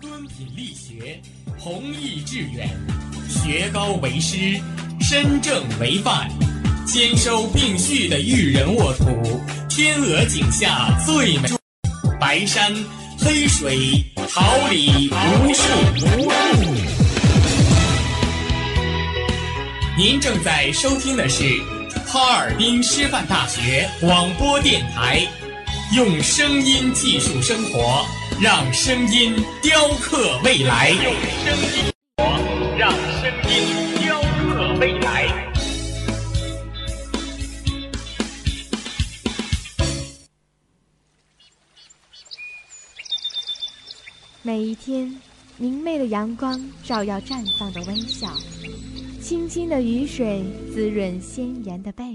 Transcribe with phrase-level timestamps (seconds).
[0.00, 1.20] 敦品力学，
[1.58, 2.70] 弘毅致远，
[3.28, 4.60] 学高为师，
[5.00, 6.30] 身正为范，
[6.86, 11.48] 兼收并蓄的育人沃土，天鹅颈下最美。
[12.20, 12.72] 白山
[13.18, 15.62] 黑水，桃李无数
[15.96, 16.38] 无数。
[19.96, 21.42] 您正在收听的是
[22.06, 25.26] 哈尔滨师范大学广播电台，
[25.96, 28.06] 用声音技术生活，
[28.40, 30.90] 让声音雕刻未来。
[30.90, 31.12] 用
[31.44, 33.66] 声音活，让声音
[34.00, 35.26] 雕刻未来。
[44.42, 45.20] 每一天，
[45.56, 48.32] 明媚的阳光照耀绽放的微笑，
[49.20, 52.14] 清新的雨水滋润鲜艳的背。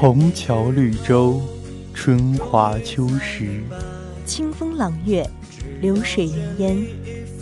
[0.00, 1.42] 红桥绿洲，
[1.92, 3.64] 春华秋实，
[4.24, 5.28] 清风朗月，
[5.80, 6.86] 流水云烟，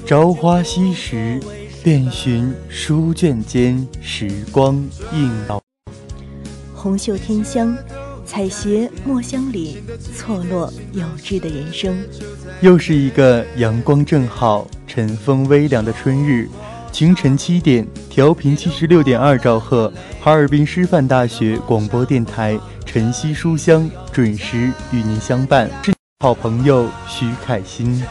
[0.07, 1.39] 朝花夕拾，
[1.85, 4.83] 遍寻书卷间时光
[5.13, 5.61] 映老。
[6.75, 7.77] 红袖添香，
[8.25, 9.83] 采撷墨香里
[10.15, 11.95] 错落有致的人生。
[12.63, 16.49] 又是一个阳光正好、晨风微凉的春日，
[16.97, 25.69] 清晨七点，调频七十六点二兆赫，哈尔滨师范大学广播电台晨曦书香准时与您相伴。
[25.85, 28.03] 是好朋友徐凯欣，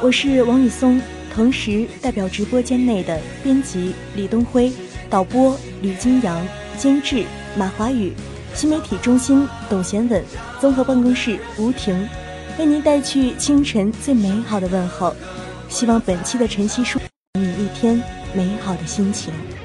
[0.00, 0.98] 我是王宇松，
[1.34, 4.72] 同时代表直播间内的编辑李东辉、
[5.10, 6.42] 导播吕金阳、
[6.78, 7.26] 监制
[7.58, 8.10] 马华宇、
[8.54, 10.24] 新媒体中心董贤稳、
[10.58, 12.08] 综合办公室吴婷，
[12.58, 15.14] 为您带去清晨最美好的问候。
[15.68, 16.98] 希望本期的晨曦书
[17.66, 18.00] 一天
[18.32, 19.55] 美好的心情。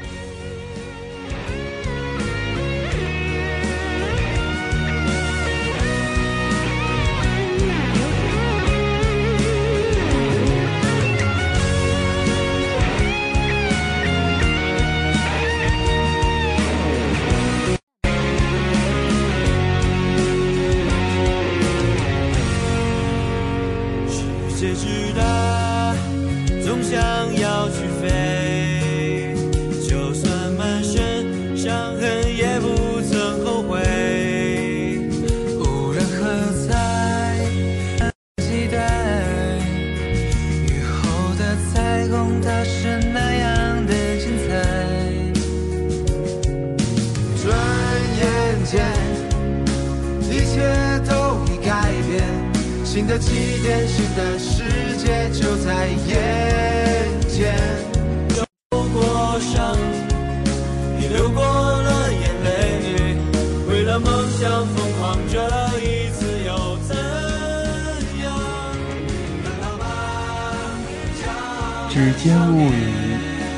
[72.22, 73.18] 指尖物语，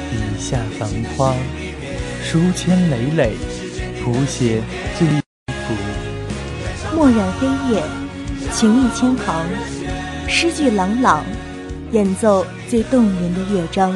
[0.10, 1.36] 笔下繁花，
[2.24, 3.34] 书签累累，
[4.02, 4.62] 谱写
[4.98, 5.22] 最幸
[5.68, 6.96] 福。
[6.96, 7.84] 墨染黑夜，
[8.54, 9.46] 情意千行，
[10.30, 11.26] 诗句朗朗，
[11.92, 13.94] 演奏最动人的乐章。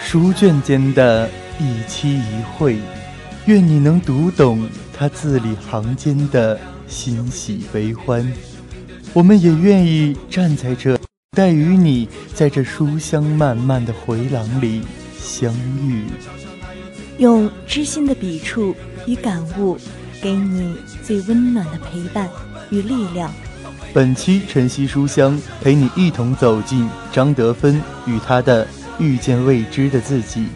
[0.00, 1.28] 书卷间的
[1.58, 2.22] 一期一
[2.56, 2.78] 会，
[3.46, 6.56] 愿你能读懂他字里行间的
[6.86, 8.32] 欣喜悲欢。
[9.12, 10.96] 我们也愿意站在这，
[11.34, 14.82] 待与你在这书香漫漫的回廊里
[15.18, 15.52] 相
[15.82, 16.04] 遇。
[17.18, 18.74] 用知心的笔触
[19.06, 19.76] 与感悟，
[20.22, 22.28] 给你最温暖的陪伴
[22.70, 23.30] 与力量。
[23.92, 28.66] 本期晨曦书香陪你一同走进张德芬与他的
[28.98, 30.46] 遇见未知的自己。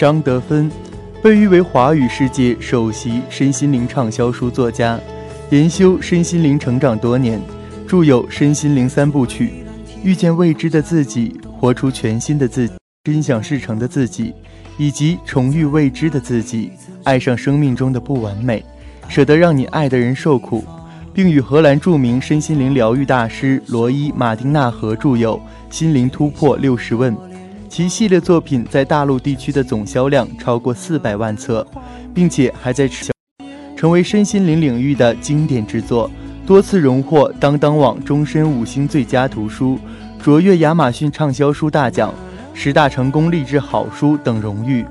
[0.00, 0.70] 张德芬，
[1.22, 4.98] 被誉为华语世界首席身心灵畅销书作家，
[5.50, 7.38] 研修身心灵成长多年，
[7.86, 9.48] 著有《身心灵三部曲》：
[10.02, 12.72] 遇见未知的自己，活出全新的自己，
[13.04, 14.32] 心想事成的自己，
[14.78, 16.72] 以及重遇未知的自己，
[17.04, 18.64] 爱上生命中的不完美，
[19.06, 20.64] 舍得让你爱的人受苦。
[21.12, 25.36] 并与荷兰著名身心灵疗愈大师罗伊·马丁纳合著有
[25.68, 27.14] 《心灵突破六十问》，
[27.70, 31.64] 其系列作品在大陆地区的总销量超过四百万册，
[32.12, 32.90] 并且还在
[33.76, 36.10] 成为身心灵领域的经典之作，
[36.44, 39.78] 多次荣获当当网终身五星最佳图书、
[40.20, 42.12] 卓越亚马逊畅销书大奖、
[42.52, 44.84] 十大成功励志好书等荣誉。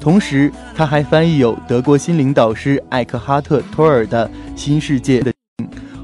[0.00, 5.32] 同时，他还翻译有德国心灵导师艾克哈特·托尔的《新世界》的。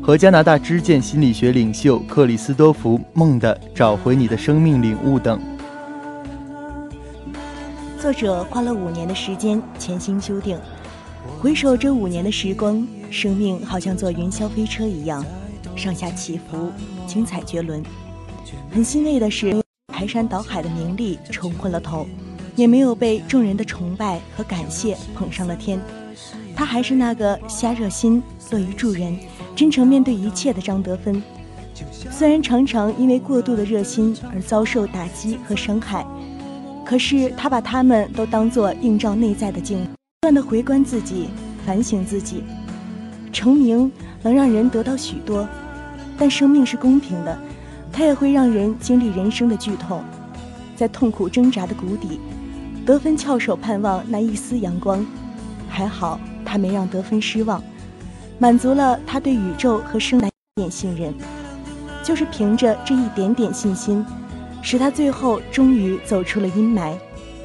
[0.01, 5.41] 和加拿大知见心理学领袖克里斯多福·梦的《找回你的生命领悟》等。
[8.01, 10.59] 作者花了五年的时间潜心修订。
[11.39, 15.23] 回首这五年的时光，生命好像坐云霄飞车一样，
[15.77, 16.73] 上下起伏，
[17.07, 17.83] 精彩绝伦。
[18.71, 19.63] 很欣慰的是，
[19.93, 22.07] 排山倒海的名利冲昏了头，
[22.57, 25.79] 也没有被众人的崇拜和感谢捧上了天。
[26.57, 29.15] 他还是那个瞎热心、乐于助人。
[29.55, 31.23] 真诚面对一切的张德芬，
[32.11, 36.07] 虽然常常因为过度的热心而遭受打击和伤害，
[36.91, 41.29] 可是他把他们都当作映照内在的镜，不断的回观自己，
[41.65, 42.43] 反省自己。
[43.33, 43.89] 成名
[44.25, 45.49] 能让人得到许多，
[46.19, 47.39] 但生命是公平的，
[47.93, 50.03] 它也会让人经历人生的剧痛。
[50.75, 52.19] 在痛苦挣扎的谷底，
[52.85, 55.07] 得分翘首盼望那一丝阳光，
[55.69, 57.63] 还好他没让得分失望。
[58.41, 61.15] 满足了他对宇宙和生来点信任，
[62.03, 64.05] 就是凭着这一点点信心，
[64.63, 66.95] 使他最后终于走出了阴霾，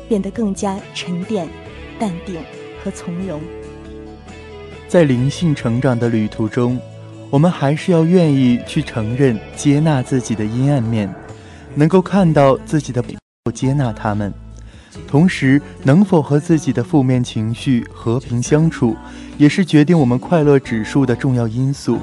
[0.08, 1.48] 变得更加沉淀、
[1.98, 2.36] 淡定
[2.84, 3.42] 和从容。
[4.88, 6.80] 在灵性成长的旅途中，
[7.30, 11.14] 我们还是要愿意去承认、接纳自己的阴暗面，
[11.74, 13.04] 能够看到自己的
[13.44, 14.32] 不接纳他们。
[15.08, 18.96] 同时，能否和自己的负面情绪和平相处，
[19.38, 22.00] 也是决定我们快乐指数的重要因素。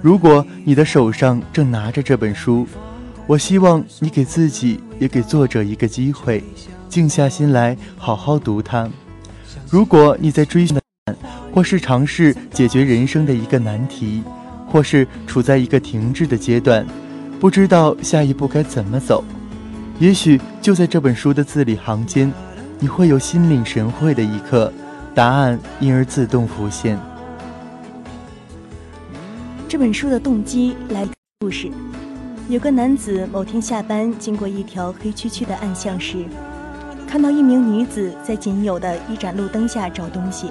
[0.00, 2.66] 如果你的手上正拿着这本书，
[3.26, 6.42] 我希望你给自己也给作者一个机会，
[6.88, 8.88] 静下心来好好读它。
[9.70, 10.76] 如果你在追寻，
[11.52, 14.22] 或是尝试解决人生的一个难题，
[14.66, 16.86] 或是处在一个停滞的阶段，
[17.38, 19.24] 不知道下一步该怎么走。
[19.98, 22.30] 也许就在这本书的字里行间，
[22.80, 24.72] 你会有心领神会的一刻，
[25.14, 26.98] 答案因而自动浮现。
[29.68, 31.06] 这本书的动机来
[31.40, 31.70] 故事：
[32.52, 36.26] 有个男子某天下班经过一条黑黢黢的暗巷时，
[37.08, 40.48] 看到一名女子在仅有的一盏路灯下找东西，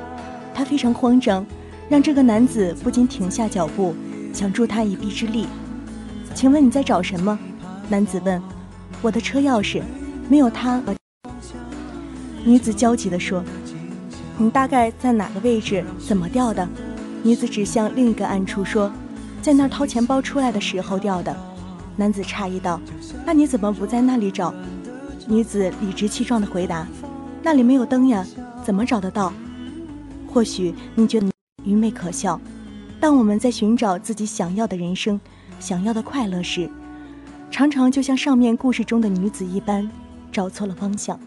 [0.52, 1.46] 他非常慌张，
[1.88, 3.94] 让这个男子不禁停下脚步，
[4.34, 5.46] 想助他一臂之力。
[6.34, 7.38] 请问你在找什么？
[7.88, 8.42] 男子问。
[9.04, 9.84] 我的车钥匙，
[10.28, 10.82] 没有它。
[12.44, 13.44] 女子焦急地说
[14.40, 15.86] ：“你大概在哪个位置？
[16.00, 16.68] 怎么掉的？”
[17.22, 18.92] 女子指向另一个暗处说
[19.40, 21.38] ：“在那儿掏钱包出来的时候掉的。”
[21.98, 22.80] 男子诧异道
[23.26, 24.54] ：“那你怎么不在那里找？”
[25.28, 26.88] 女子理直气壮地回答
[27.44, 28.26] ：“那里没有灯呀，
[28.64, 29.32] 怎么找得到？”
[30.28, 31.30] 或许你觉得
[31.64, 32.40] 愚昧可笑，
[33.00, 35.20] 但我们在寻找自己想要的人生、
[35.60, 36.70] 想要的快乐时。
[37.52, 39.90] 常常就像上面故事中的女子一般，
[40.32, 41.20] 找错了方向。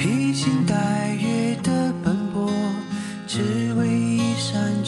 [0.00, 2.50] 披星戴月的奔波
[3.26, 4.79] 只为一扇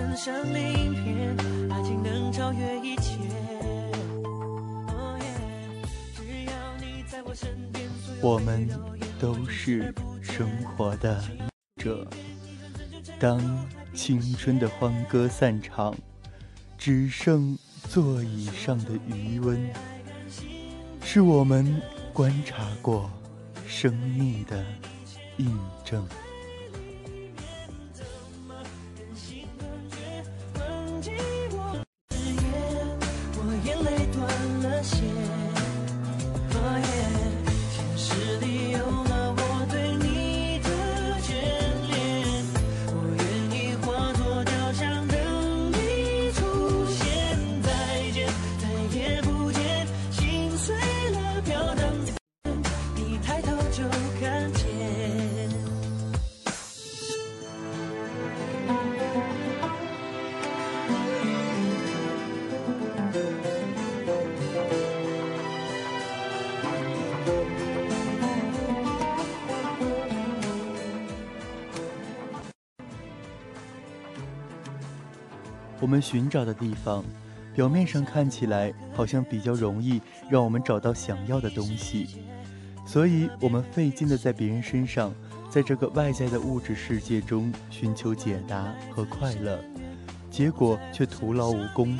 [0.00, 1.36] 人鳞片，
[1.70, 3.18] 爱情能超越一切。
[8.22, 8.68] 我们
[9.18, 11.22] 都是生活的
[11.76, 12.06] 者，
[13.18, 13.40] 当
[13.94, 15.94] 青春的欢歌散场，
[16.76, 17.56] 只剩
[17.88, 19.58] 座椅上的余温，
[21.02, 21.80] 是我们
[22.12, 23.10] 观察过
[23.66, 24.64] 生命的
[25.38, 25.50] 印
[25.84, 26.06] 证。
[75.90, 77.04] 我们寻找的地方，
[77.52, 82.06] 表面上看起来好像比较容易让我们找到想要的东西，
[82.86, 85.12] 所以我们费劲的在别人身上，
[85.50, 89.58] 在这个外在的物质世界中寻求解答和快乐，
[90.30, 91.98] 结果却徒劳无功。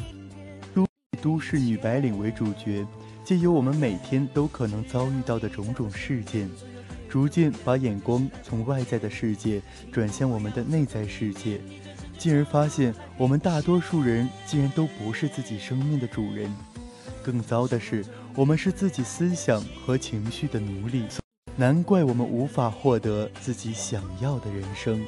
[0.72, 0.86] 如
[1.20, 2.86] 都市女白领为主角，
[3.24, 6.48] 借由我们每天都可能遭遇到的种种事件，
[7.08, 11.60] 逐渐把眼光从外在的世界转向我们的内在世界。
[12.20, 16.54] 进而发现，我们大多数人竟然都不是自己生命的主人。
[17.22, 21.04] 更糟的是，我们是自己思想和情绪的奴隶。
[21.56, 25.02] 难怪我们无法获得自己想要的人生。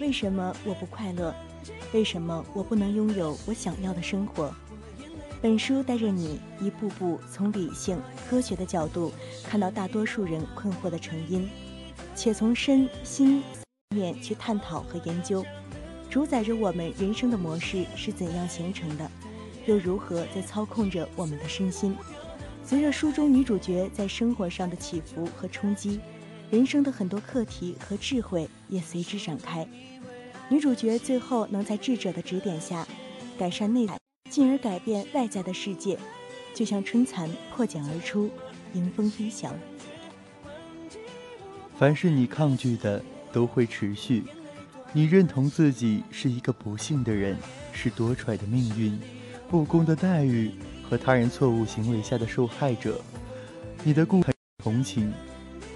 [0.00, 1.34] 为什么我不快乐？
[1.92, 4.54] 为什么我不能拥有我想要的生活？
[5.42, 11.48] 本书带着你一步步从理性、科学的角度看到大多数人困惑的成因，
[12.14, 13.42] 且从身心。
[13.92, 15.44] 面去探讨和研究，
[16.08, 19.10] 主宰着我们人生的模式是怎样形成的，
[19.66, 21.96] 又如何在操控着我们的身心？
[22.64, 25.98] 随着书中女主角在生活上的起伏和冲击，
[26.52, 29.66] 人生的很多课题和智慧也随之展开。
[30.48, 32.86] 女主角最后能在智者的指点下
[33.36, 33.98] 改善内在，
[34.30, 35.98] 进而改变外在的世界，
[36.54, 38.30] 就像春蚕破茧而出，
[38.72, 39.52] 迎风飞翔。
[41.76, 43.02] 凡是你抗拒的。
[43.32, 44.24] 都会持续。
[44.92, 47.36] 你认同自己是一个不幸的人，
[47.72, 48.98] 是多舛的命运、
[49.48, 50.50] 不公的待遇
[50.82, 53.00] 和他人错误行为下的受害者。
[53.84, 55.12] 你的故很同情，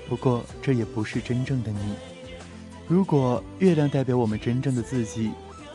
[0.08, 1.94] 不过这也不是真正的你。
[2.88, 5.30] 如果月亮代表我们真正的自己，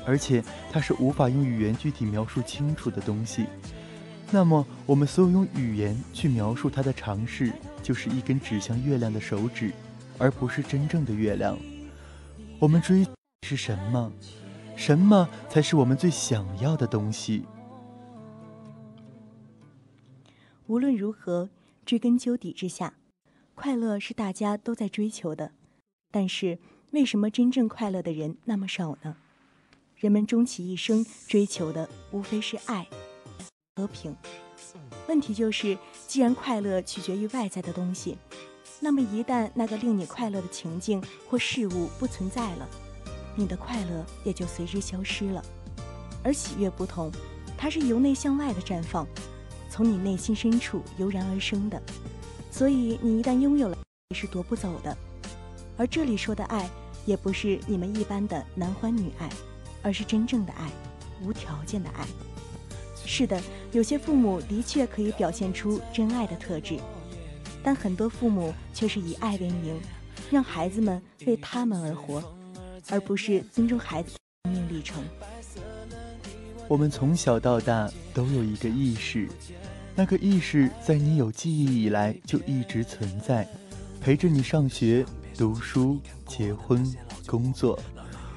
[0.06, 3.46] 而且它是无法用语言具体描述清楚的东西，
[4.32, 9.72] 那么我们所有用语言去描述它的尝试，就是一根指向月亮的手指。
[10.20, 11.58] 而不是真正的月亮。
[12.60, 13.08] 我们追
[13.48, 14.12] 是什么？
[14.76, 17.46] 什么才是我们最想要的东西？
[20.68, 21.50] 无论如何，
[21.86, 22.94] 追根究底之下，
[23.56, 25.52] 快乐是大家都在追求的。
[26.12, 26.60] 但是，
[26.92, 29.18] 为什么真正快乐的人那么少呢？
[29.96, 32.88] 人们终其一生追求的无非是爱、
[33.76, 34.16] 和平。
[35.08, 38.18] 问题就是，既然快乐取决于外在的东西。
[38.80, 42.68] 那么，一旦那个令你快乐的情境或事物不存在了，
[43.36, 45.44] 你的快乐也就随之消失了。
[46.24, 47.12] 而喜悦不同，
[47.58, 49.06] 它是由内向外的绽放，
[49.70, 51.82] 从你内心深处油然而生的。
[52.50, 53.78] 所以，你一旦拥有了，
[54.10, 54.98] 你是夺不走的。
[55.78, 56.70] 而这里说的爱，
[57.06, 59.30] 也不是你们一般的男欢女爱，
[59.84, 60.70] 而是真正的爱，
[61.22, 62.06] 无条件的爱。
[63.06, 63.42] 是的，
[63.74, 66.78] 有些父母的确可以表现出真爱的特质。
[67.64, 69.80] 但很多父母却是以爱为名，
[70.32, 72.24] 让孩子们为他们而活，
[72.90, 75.04] 而不是尊重孩子的生命历程。
[76.68, 79.28] 我们从小到大都有一个意识，
[79.96, 83.48] 那个意识在你有记忆以来就一直存在，
[84.00, 86.86] 陪着你上学、读书、结婚、
[87.26, 87.80] 工作。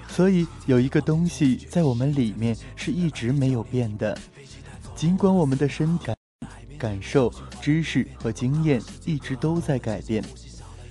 [0.09, 4.19] 所以有一个东西在我们里面是一直没有变的，
[4.97, 6.13] 尽管我们的身体。
[6.83, 10.21] 感受、知识和经验一直都在改变，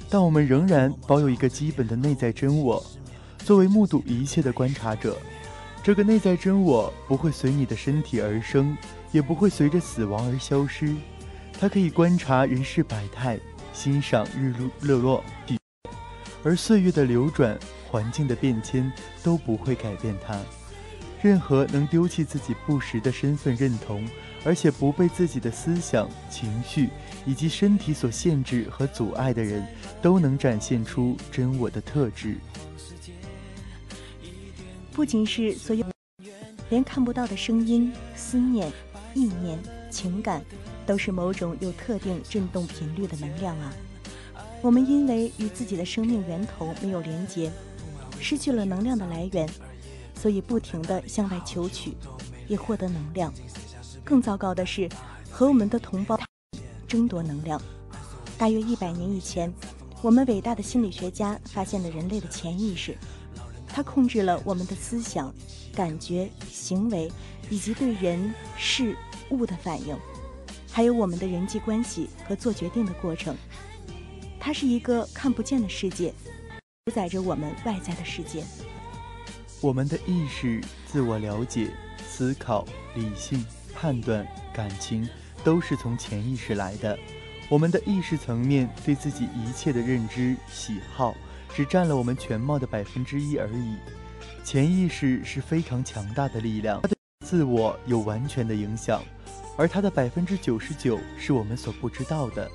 [0.10, 2.82] 但我们仍然保有一个基本的内在真我。
[3.40, 5.18] 作为目睹一切的观察者，
[5.84, 8.78] 这个内在真我不会随你的身体而生，
[9.12, 10.96] 也不会随着死亡而消失。
[11.60, 13.38] 它可以观察人世百态，
[13.74, 15.24] 欣赏日落日落，
[16.42, 18.90] 而岁月的流转、环境的变迁
[19.22, 20.40] 都不会改变它。
[21.22, 24.08] 任何能丢弃自己不实的身份认同。
[24.44, 26.90] 而且不被自己的思想、情绪
[27.26, 29.66] 以及身体所限制和阻碍的人，
[30.02, 32.38] 都能展现出真我的特质。
[34.92, 35.86] 不仅是所有，
[36.70, 38.72] 连看不到的声音、思念、
[39.14, 39.58] 意念、
[39.90, 40.44] 情感，
[40.86, 43.74] 都是某种有特定振动频率的能量啊！
[44.62, 47.52] 我们因为与自己的生命源头没有连接，
[48.20, 49.48] 失去了能量的来源，
[50.14, 51.96] 所以不停地向外求取，
[52.48, 53.34] 以获得能量。
[54.12, 54.90] 更糟糕的是，
[55.32, 56.20] 和我们的同胞
[56.86, 57.62] 争夺能量。
[58.38, 59.50] 大约一百年以前，
[60.02, 62.98] 我们伟大的心理学家发现了人类的潜意识。
[63.70, 65.34] 它控制了我们的思想、
[65.74, 67.10] 感觉、行为，
[67.50, 68.98] 以及对人事
[69.30, 69.98] 物的反应，
[70.70, 73.34] 还有我们的人际关系和做决定的过程。
[74.42, 76.14] 它是一个看不见的世界，
[76.84, 78.44] 主宰着我们外在的世界。
[79.62, 81.72] 我们的意识、自我了解、
[82.06, 85.08] 思考、理性、判断、感情，
[85.44, 86.98] 都是从潜意识来的。
[87.50, 91.16] 我们的意识层面对自己一切的认知、喜好。
[91.54, 93.76] 只占了我们全貌的百分之一而已。
[94.42, 99.04] 潜意识是非常强大的力量，它对自我有完全的影响，
[99.58, 102.50] 而它的百分之九十九是我们所不知道的。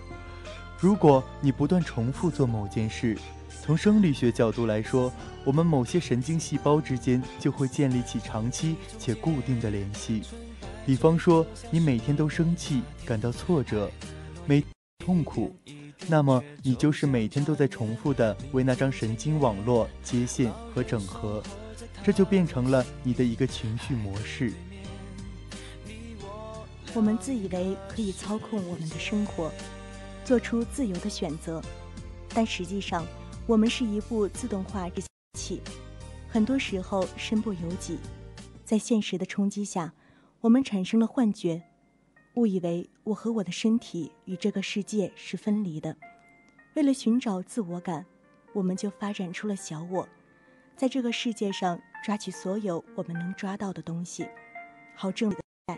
[0.81, 3.19] 如果你不断重复做某件事，
[3.63, 5.13] 从生理学角度来说，
[5.45, 10.23] 我们某些神经细胞之间就会建立起长期且固定的联系。
[10.87, 13.91] 比方说，你每天都生气、感到挫折、
[14.47, 14.65] 每
[15.01, 15.53] 痛苦。
[16.07, 21.43] 那么你就是每天都在重复的为那张神经网络接线和整合，
[22.05, 24.53] 这就变成了你的一个情绪模式。
[26.95, 29.51] 我们自以为可以操控我们的生活，
[30.25, 31.61] 做出自由的选择，
[32.29, 33.05] 但实际上
[33.45, 35.03] 我们是一部自动化机
[35.37, 35.61] 器，
[36.29, 37.99] 很多时候身不由己。
[38.65, 39.93] 在现实的冲击下，
[40.47, 41.61] 我们产生了幻觉。
[42.37, 45.97] 误以为我和我的身体与这个世界是分离的，
[46.77, 48.07] 为了寻找自我感，
[48.53, 50.09] 我们就发展出了小我，
[50.77, 54.29] 在这个世界上抓取所有我们能抓到的东西，
[54.95, 55.77] 好证明爱。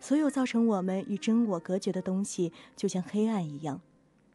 [0.00, 3.82] 所有造成我们与真我隔绝的东西，就像黑暗一样，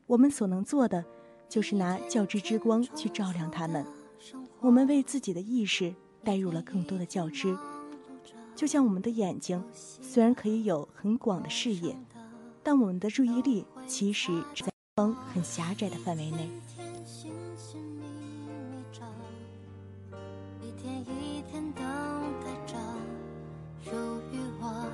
[0.05, 1.03] 我们所能做的，
[1.49, 3.83] 就是拿教知之光去照亮它们。
[4.59, 7.57] 我们为自己的意识带入了更多的教知。
[8.55, 11.97] 就像我们的眼睛，虽然可以有很广的视野，
[12.61, 16.49] 但我们的注意力其实只在方很狭窄的范围内。
[20.61, 21.83] 一天一天等
[22.43, 22.75] 待着
[23.83, 23.91] 属
[24.31, 24.89] 于我，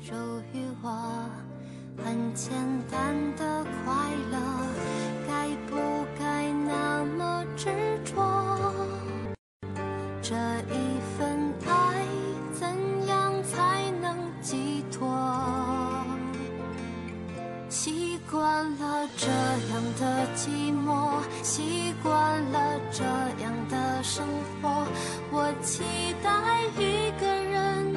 [0.00, 0.14] 属
[0.52, 1.30] 于我
[2.02, 2.52] 很简
[2.90, 4.11] 单的快
[18.78, 23.02] 了这样的寂寞，习惯了这
[23.42, 24.24] 样的生
[24.60, 24.86] 活，
[25.30, 25.82] 我期
[26.22, 26.30] 待
[26.78, 27.91] 一个人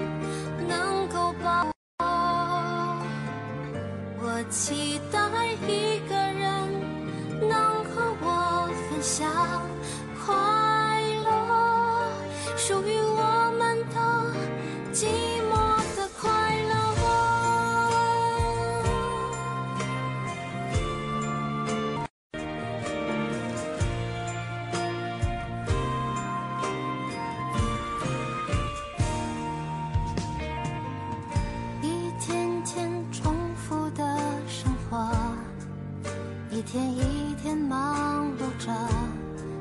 [36.55, 38.71] 一天一天忙碌着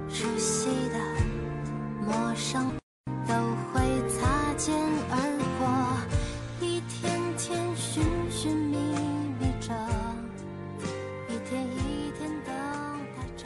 [0.08, 0.98] 熟悉的
[2.06, 2.70] 陌生
[3.26, 3.34] 都
[3.72, 4.72] 会擦肩
[5.10, 5.18] 而
[5.58, 8.76] 过一天天寻寻觅
[9.40, 9.74] 觅着
[11.28, 12.54] 一天一天等
[13.16, 13.44] 待着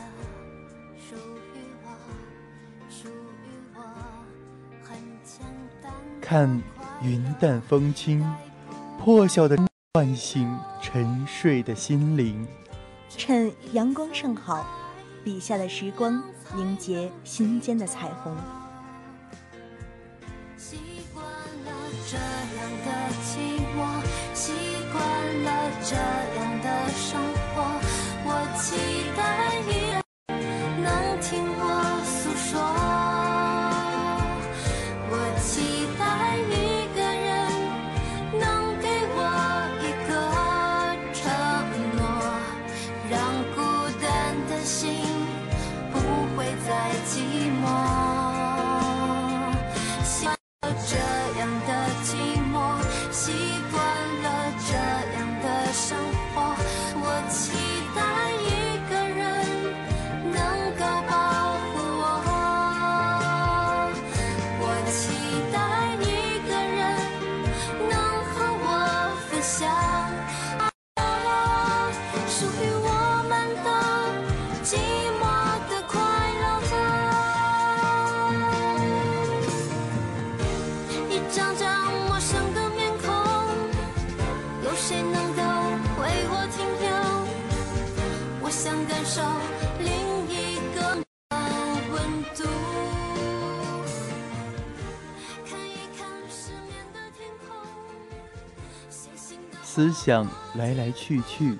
[0.98, 1.16] 属
[1.54, 1.88] 于我
[2.90, 3.80] 属于我
[4.82, 5.40] 很简
[5.82, 5.90] 单。
[6.20, 6.62] 看
[7.00, 8.22] 云淡风轻
[9.02, 9.56] 破晓的
[9.94, 12.46] 唤醒沉睡的心灵。
[13.16, 14.66] 趁阳光尚好，
[15.24, 16.22] 笔下的时光
[16.54, 18.36] 凝结心间的彩虹。
[20.56, 20.76] 习
[21.14, 21.72] 惯了
[22.06, 22.88] 这样的
[23.24, 23.78] 寂寞，
[24.34, 24.52] 习
[24.92, 24.98] 惯
[25.44, 25.48] 了
[25.82, 25.96] 这
[99.78, 101.56] 思想来来去去，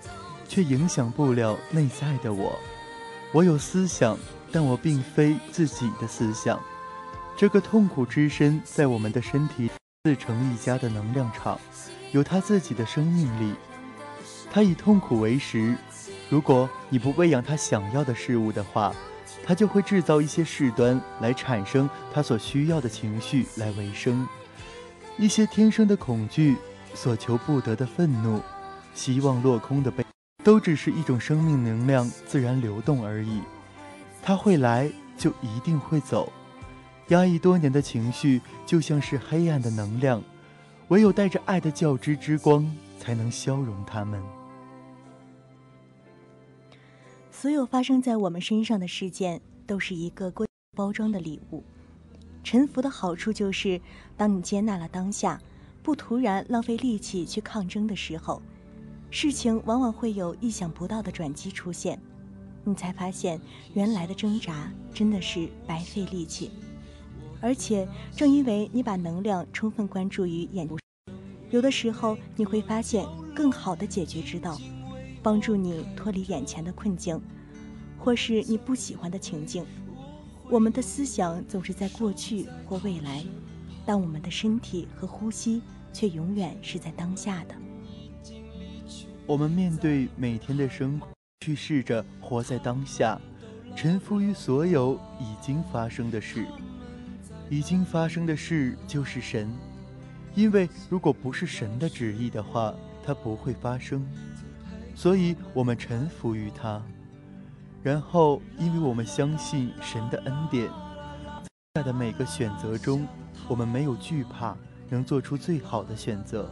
[0.49, 2.59] 却影响不了内在的我。
[3.31, 4.19] 我有思想，
[4.51, 6.61] 但我并非自己的思想。
[7.37, 9.71] 这个痛苦之身在我们的身体
[10.03, 11.61] 自成一家的能量场，
[12.11, 13.55] 有它自己的生命力。
[14.51, 15.77] 它以痛苦为食，
[16.29, 18.93] 如果你不喂养它想要的事物的话，
[19.45, 24.27] 它就会制造一些事端来产生它所需要的情绪来维生。
[25.17, 26.57] 一些天生的恐惧，
[26.99, 28.43] 所求不得的愤怒，
[28.93, 30.05] 希望落空的悲，
[30.43, 33.41] 都只是一种生命能量自然流动而已。
[34.21, 36.33] 它会来，就一定会走。
[37.11, 40.21] 压抑多年的情绪，就像是黑暗的能量，
[40.89, 44.21] 唯有带着爱的教之之光，才能消融它们。
[47.31, 51.63] 所有发生在我们身上的事件，都是一个贵包装的礼物。
[52.43, 53.81] 沉浮的好处就是，
[54.17, 55.41] 当你接纳了当下，
[55.89, 58.43] 不突然浪费力气去抗争的时候，
[59.11, 61.99] 事情往往会有意想不到的转机出现，
[62.63, 63.41] 你才发现
[63.73, 66.51] 原来的挣扎真的是白费力气。
[67.41, 70.69] 而且，正因为你把能量充分关注于眼，
[71.49, 74.61] 有的时候你会发现更好的解决之道，
[75.23, 77.19] 帮助你脱离眼前的困境，
[77.99, 79.65] 或是你不喜欢的情境。
[80.51, 83.25] 我们的思想总是在过去或未来，
[83.87, 87.55] 但我们的身体和呼吸却永远是在当下的。
[89.27, 91.09] 我们面对每天的生活，
[91.41, 93.21] 去试着活在当下，
[93.77, 96.47] 臣服于所有已经发生的事。
[97.51, 99.51] 已经发生的事就是神，
[100.35, 104.07] 因为如果不是神的旨意的话，它不会发生。
[104.95, 106.83] 所以我们臣服于它，
[107.83, 110.69] 然后因为我们相信神的恩典，
[111.75, 113.07] 在的每个选择中，
[113.47, 114.57] 我们没有惧怕，
[114.89, 116.51] 能做出最好的选择。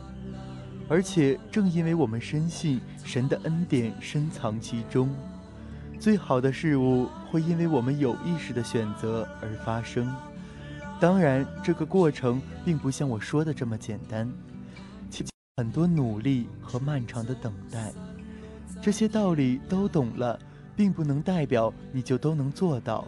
[0.88, 5.10] 而且正因为我们深信神的恩典深藏其中，
[5.98, 10.14] 最好的事物会因为我们有意识的选择而发生。
[11.00, 14.32] 当然，这个过程并不像我说的这么简单，
[15.10, 15.24] 其
[15.56, 17.92] 很多努力和漫长的等待。
[18.80, 20.38] 这些道理都懂了，
[20.76, 23.06] 并不能代表你就都能做到。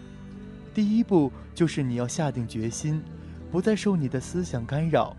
[0.74, 3.02] 第一步就是你要下定决心，
[3.50, 5.16] 不再受你的思想干扰，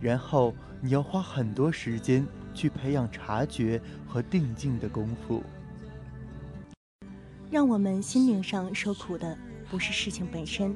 [0.00, 5.42] 然后你要花很多时间去培养察觉和定静的功夫。
[7.50, 9.36] 让我们心灵上受苦的，
[9.70, 10.74] 不是事情本身。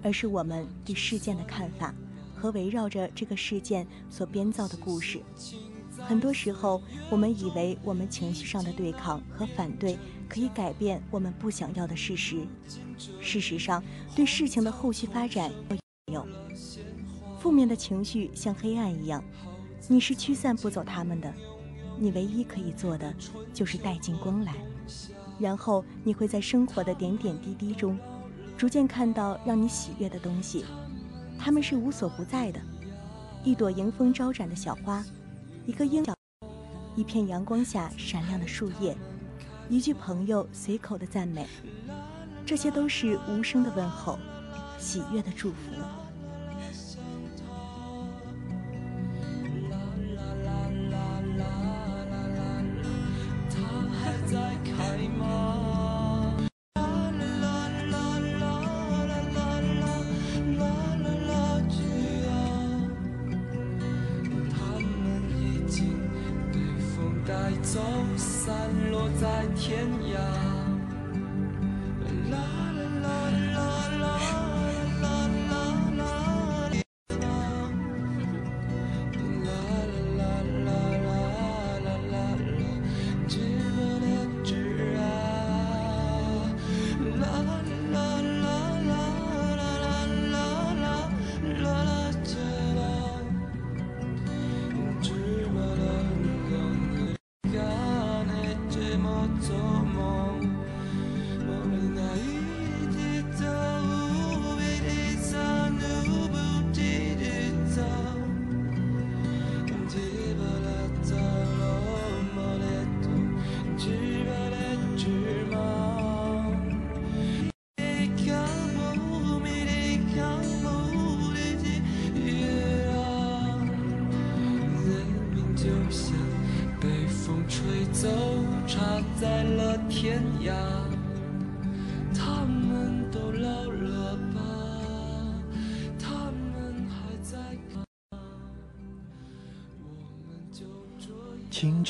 [0.00, 1.92] 而是我们对事件的看法
[2.32, 5.20] 和围绕着这个事件所编造的故事。
[6.06, 9.98] 很多时候，我们以为我们情绪上的对抗和反对
[10.28, 12.46] 可以改变我们不想要的事实。
[13.20, 13.82] 事实上，
[14.14, 15.50] 对事情的后续发展。
[17.38, 19.22] 负面的情绪像黑暗一样，
[19.86, 21.32] 你是驱散不走它们的。
[21.96, 23.14] 你唯一可以做的
[23.52, 24.54] 就是带进光来，
[25.38, 27.98] 然后你会在生活的点点滴滴中。
[28.56, 30.64] 逐渐看到让你喜悦的东西，
[31.38, 32.60] 它们是无所不在的。
[33.44, 35.04] 一朵迎风招展的小花，
[35.64, 36.04] 一个鹰，
[36.96, 38.96] 一片阳光下闪亮的树叶，
[39.68, 41.46] 一句朋友随口的赞美，
[42.44, 44.18] 这些都是无声的问候，
[44.76, 46.07] 喜悦的祝福。
[99.40, 99.54] 走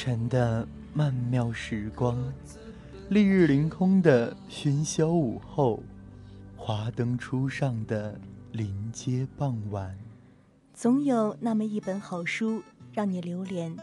[0.08, 2.16] 晨的曼妙时光，
[3.10, 5.82] 丽日凌空的喧嚣午后，
[6.56, 8.18] 华灯初上的
[8.52, 9.94] 临街傍晚。
[10.72, 13.76] 总有那么一本好书让你流连，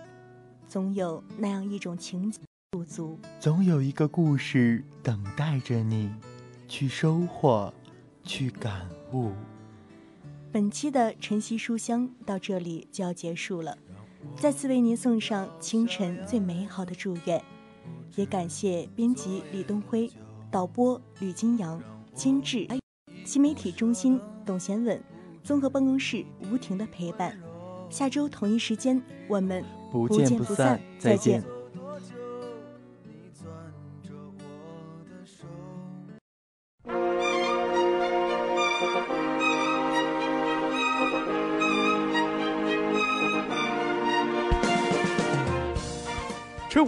[0.68, 6.10] 总有那样一种情景驻足，总有一个故事等待着你，
[6.68, 7.72] 去收获，
[8.24, 9.32] 去感悟。
[10.52, 13.78] 本期的晨曦书香到这里就要结束了，
[14.38, 17.42] 再次为您送上清晨最美好的祝愿，
[18.16, 20.12] 也感谢编辑李东辉、
[20.52, 21.82] 导播吕金阳、
[22.14, 22.68] 监制
[23.24, 25.02] 新媒体中心董贤稳、
[25.44, 27.38] 综合办公室吴婷的陪伴。
[27.90, 31.44] 下周同一时间，我们不见不散再见